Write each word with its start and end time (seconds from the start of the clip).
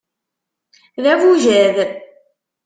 D 1.03 1.05
abujad. 1.13 1.77